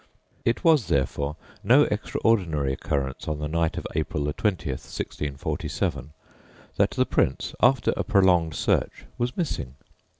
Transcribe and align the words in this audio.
It 0.45 0.63
was, 0.63 0.87
therefore, 0.87 1.35
no 1.63 1.83
extraordinary 1.83 2.73
occurrence 2.73 3.27
on 3.27 3.37
the 3.37 3.47
night 3.47 3.77
of 3.77 3.85
April 3.93 4.23
20th, 4.23 4.33
1647, 4.65 6.13
that 6.77 6.89
the 6.89 7.05
Prince, 7.05 7.53
after 7.61 7.93
a 7.95 8.03
prolonged 8.03 8.55
search, 8.55 9.05
was 9.19 9.37
missing. 9.37 9.75